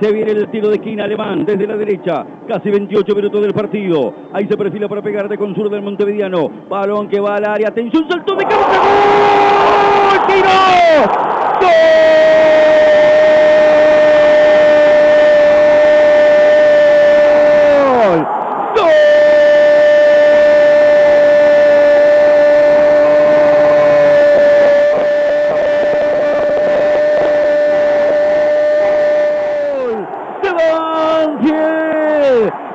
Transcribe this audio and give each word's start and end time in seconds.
Se 0.00 0.10
viene 0.10 0.30
el 0.30 0.48
tiro 0.50 0.68
de 0.68 0.76
esquina 0.76 1.04
alemán 1.04 1.44
desde 1.44 1.66
la 1.66 1.76
derecha. 1.76 2.24
Casi 2.48 2.70
28 2.70 3.14
minutos 3.14 3.42
del 3.42 3.52
partido. 3.52 4.14
Ahí 4.32 4.46
se 4.48 4.56
perfila 4.56 4.88
para 4.88 5.02
pegar 5.02 5.28
de 5.28 5.36
sur 5.36 5.68
del 5.68 5.82
Montevideano. 5.82 6.48
Balón 6.70 7.06
que 7.08 7.20
va 7.20 7.36
al 7.36 7.44
área. 7.44 7.68
Atención, 7.68 8.08
salto 8.08 8.34
de 8.34 8.44
cabeza. 8.44 8.80
¡Gol! 10.08 10.26
¡Tiro! 10.26 10.48
¡Gol! 11.60 12.19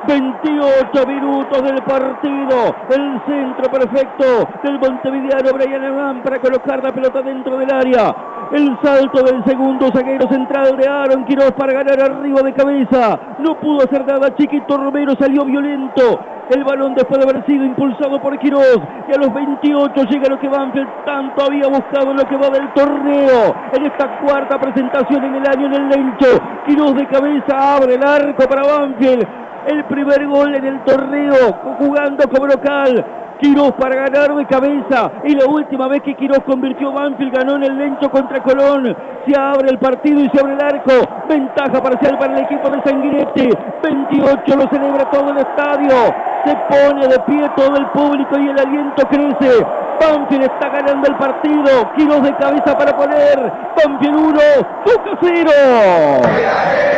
28 0.06 1.06
minutos 1.06 1.62
del 1.62 1.82
partido. 1.82 2.74
El 2.90 3.20
centro 3.26 3.70
perfecto 3.70 4.48
del 4.62 4.78
Montevideano 4.78 5.52
Brian 5.52 5.82
Alemán 5.82 6.22
para 6.22 6.38
colocar 6.38 6.82
la 6.82 6.92
pelota 6.92 7.22
dentro 7.22 7.58
del 7.58 7.72
área. 7.72 8.14
El 8.52 8.78
salto 8.80 9.22
del 9.24 9.44
segundo 9.44 9.90
zaguero 9.90 10.28
central 10.28 10.76
de 10.76 10.86
Aaron 10.86 11.24
Quiroz 11.24 11.52
para 11.52 11.72
ganar 11.72 12.00
arriba 12.00 12.42
de 12.42 12.52
cabeza. 12.52 13.18
No 13.40 13.58
pudo 13.58 13.84
hacer 13.84 14.06
nada. 14.06 14.34
Chiquito 14.36 14.76
Romero 14.76 15.14
salió 15.18 15.44
violento. 15.44 16.20
El 16.48 16.62
balón 16.62 16.94
después 16.94 17.18
de 17.18 17.28
haber 17.28 17.44
sido 17.44 17.64
impulsado 17.64 18.20
por 18.20 18.38
Quiroz. 18.38 18.78
Y 19.08 19.12
a 19.12 19.18
los 19.18 19.34
28 19.34 20.04
llega 20.04 20.28
lo 20.28 20.38
que 20.38 20.48
Banfield 20.48 20.88
tanto 21.04 21.42
había 21.42 21.66
buscado 21.66 22.12
en 22.12 22.18
lo 22.18 22.28
que 22.28 22.36
va 22.36 22.50
del 22.50 22.72
torneo. 22.72 23.54
En 23.72 23.86
esta 23.86 24.20
cuarta 24.20 24.60
presentación 24.60 25.24
en 25.24 25.34
el 25.34 25.46
año 25.46 25.66
en 25.66 25.74
el 25.74 25.88
Lencho. 25.88 26.40
Quiroz 26.64 26.94
de 26.94 27.06
cabeza 27.06 27.74
abre 27.74 27.94
el 27.94 28.04
arco 28.04 28.48
para 28.48 28.62
Banfield. 28.62 29.45
El 29.66 29.84
primer 29.84 30.26
gol 30.28 30.54
en 30.54 30.64
el 30.64 30.80
torneo 30.84 31.52
jugando 31.78 32.28
como 32.28 32.46
local. 32.46 33.04
Quiroz 33.40 33.72
para 33.72 33.96
ganar 33.96 34.34
de 34.34 34.46
cabeza. 34.46 35.10
Y 35.24 35.34
la 35.34 35.46
última 35.46 35.88
vez 35.88 36.02
que 36.02 36.14
Quiroz 36.14 36.44
convirtió 36.44 36.92
Banfield, 36.92 37.34
ganó 37.34 37.56
en 37.56 37.64
el 37.64 37.76
Lencho 37.76 38.10
contra 38.10 38.42
Colón. 38.42 38.96
Se 39.26 39.38
abre 39.38 39.68
el 39.68 39.78
partido 39.78 40.20
y 40.20 40.28
se 40.30 40.40
abre 40.40 40.54
el 40.54 40.60
arco. 40.60 40.92
Ventaja 41.28 41.82
parcial 41.82 42.16
para 42.16 42.38
el 42.38 42.44
equipo 42.44 42.70
de 42.70 42.80
Sanguinetti. 42.82 43.50
28 43.82 44.56
lo 44.56 44.68
celebra 44.68 45.10
todo 45.10 45.30
el 45.30 45.38
estadio. 45.38 46.14
Se 46.44 46.56
pone 46.68 47.08
de 47.08 47.18
pie 47.20 47.50
todo 47.56 47.76
el 47.76 47.86
público 47.86 48.38
y 48.38 48.48
el 48.48 48.58
aliento 48.58 49.06
crece. 49.08 49.66
Banfield 50.00 50.44
está 50.44 50.68
ganando 50.68 51.08
el 51.08 51.14
partido. 51.16 51.90
Quiroz 51.96 52.22
de 52.22 52.34
cabeza 52.34 52.78
para 52.78 52.96
poner. 52.96 53.52
Banfield 53.76 54.16
1, 54.16 54.40
Tuca 54.84 55.18
0. 55.20 56.95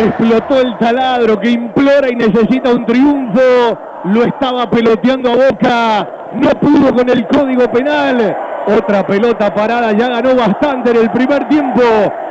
Explotó 0.00 0.58
el 0.58 0.78
taladro 0.78 1.38
que 1.38 1.50
implora 1.50 2.08
y 2.10 2.16
necesita 2.16 2.70
un 2.72 2.86
triunfo. 2.86 3.78
Lo 4.04 4.24
estaba 4.24 4.70
peloteando 4.70 5.30
a 5.30 5.36
boca. 5.36 6.08
No 6.32 6.48
pudo 6.58 6.94
con 6.94 7.06
el 7.10 7.26
código 7.26 7.70
penal. 7.70 8.34
Otra 8.78 9.06
pelota 9.06 9.54
parada. 9.54 9.92
Ya 9.92 10.08
ganó 10.08 10.34
bastante 10.34 10.92
en 10.92 10.96
el 10.96 11.10
primer 11.10 11.46
tiempo. 11.48 11.82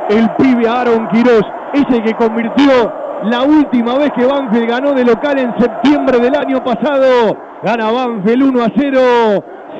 El 0.08 0.30
pibe 0.30 0.68
Aaron 0.68 1.06
Quiroz. 1.10 1.46
Ese 1.72 2.02
que 2.02 2.14
convirtió 2.14 2.92
la 3.22 3.42
última 3.42 3.94
vez 3.98 4.10
que 4.14 4.26
Banfield 4.26 4.68
ganó 4.68 4.92
de 4.92 5.04
local 5.04 5.38
en 5.38 5.54
septiembre 5.56 6.18
del 6.18 6.34
año 6.34 6.64
pasado. 6.64 7.36
Gana 7.62 7.88
Banfield 7.92 8.42
1 8.42 8.64
a 8.64 8.72
0. 8.76 9.00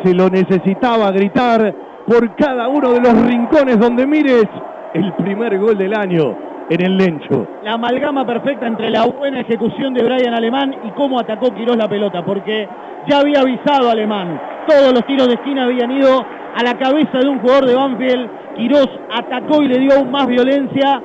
Se 0.04 0.14
lo 0.14 0.30
necesitaba 0.30 1.10
gritar 1.10 1.74
por 2.06 2.36
cada 2.36 2.68
uno 2.68 2.92
de 2.92 3.00
los 3.00 3.20
rincones 3.26 3.80
donde 3.80 4.06
mires. 4.06 4.46
El 4.94 5.12
primer 5.14 5.58
gol 5.58 5.76
del 5.76 5.92
año 5.92 6.49
en 6.70 6.80
el 6.80 6.96
Lencho. 6.96 7.46
La 7.64 7.72
amalgama 7.72 8.24
perfecta 8.24 8.66
entre 8.66 8.90
la 8.90 9.04
buena 9.04 9.40
ejecución 9.40 9.92
de 9.92 10.04
Brian 10.04 10.32
Alemán 10.32 10.74
y 10.84 10.90
cómo 10.92 11.18
atacó 11.18 11.52
Quirós 11.52 11.76
la 11.76 11.88
pelota, 11.88 12.24
porque 12.24 12.68
ya 13.08 13.18
había 13.18 13.40
avisado 13.40 13.90
Alemán. 13.90 14.40
Todos 14.66 14.94
los 14.94 15.04
tiros 15.04 15.26
de 15.26 15.34
esquina 15.34 15.64
habían 15.64 15.90
ido 15.90 16.24
a 16.54 16.62
la 16.62 16.78
cabeza 16.78 17.18
de 17.18 17.28
un 17.28 17.40
jugador 17.40 17.66
de 17.66 17.74
Banfield. 17.74 18.30
Quirós 18.56 18.88
atacó 19.12 19.62
y 19.62 19.68
le 19.68 19.78
dio 19.80 19.94
aún 19.94 20.12
más 20.12 20.28
violencia. 20.28 21.02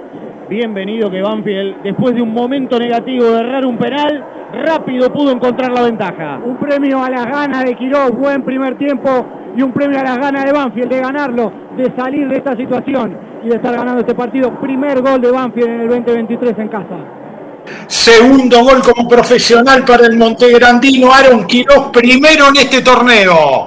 Bienvenido 0.48 1.10
que 1.10 1.24
Banfield, 1.24 1.82
después 1.82 2.14
de 2.14 2.22
un 2.22 2.32
momento 2.32 2.78
negativo 2.78 3.26
de 3.26 3.40
errar 3.40 3.66
un 3.66 3.78
penal, 3.78 4.24
rápido 4.54 5.12
pudo 5.12 5.32
encontrar 5.32 5.72
la 5.72 5.82
ventaja. 5.82 6.40
Un 6.44 6.58
premio 6.58 7.04
a 7.04 7.10
las 7.10 7.26
ganas 7.26 7.66
de 7.66 7.74
Quirós, 7.76 8.12
buen 8.12 8.44
primer 8.44 8.76
tiempo 8.76 9.26
y 9.56 9.62
un 9.62 9.72
premio 9.72 10.00
a 10.00 10.04
las 10.04 10.18
ganas 10.18 10.46
de 10.46 10.52
Banfield 10.52 10.90
de 10.90 11.00
ganarlo, 11.00 11.52
de 11.78 11.92
salir 11.96 12.28
de 12.28 12.38
esta 12.38 12.56
situación 12.56 13.18
y 13.44 13.50
de 13.50 13.56
estar 13.56 13.74
ganando 13.76 14.02
este 14.02 14.14
partido. 14.14 14.52
Primer 14.60 15.02
gol 15.02 15.22
de 15.22 15.32
Banfield 15.32 15.70
en 15.70 15.82
el 15.82 15.90
2023 15.90 16.60
en 16.60 16.68
casa. 16.68 16.98
Segundo 17.88 18.64
gol 18.64 18.82
como 18.82 19.08
profesional 19.08 19.84
para 19.86 20.06
el 20.06 20.18
Montegrandino 20.18 21.12
Aaron 21.12 21.46
Quiroz, 21.48 21.90
primero 21.92 22.50
en 22.50 22.58
este 22.58 22.82
torneo. 22.82 23.64